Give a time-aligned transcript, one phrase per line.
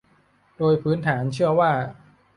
[0.57, 1.71] โดยพื้นฐานเชื่อว่า